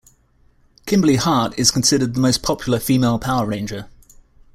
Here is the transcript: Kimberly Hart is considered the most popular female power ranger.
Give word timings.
Kimberly 0.87 1.17
Hart 1.17 1.53
is 1.59 1.69
considered 1.69 2.15
the 2.15 2.19
most 2.19 2.41
popular 2.41 2.79
female 2.79 3.19
power 3.19 3.45
ranger. 3.45 3.87